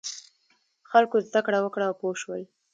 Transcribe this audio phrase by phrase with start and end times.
[0.91, 2.41] خلکو زده کړه وکړه او پوه شول.